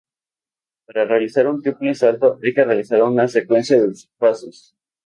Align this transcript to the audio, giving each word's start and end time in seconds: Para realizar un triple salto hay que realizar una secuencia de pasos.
Para 0.87 1.05
realizar 1.05 1.45
un 1.45 1.61
triple 1.61 1.93
salto 1.93 2.39
hay 2.41 2.55
que 2.55 2.63
realizar 2.65 3.03
una 3.03 3.27
secuencia 3.27 3.79
de 3.79 3.93
pasos. 4.17 4.75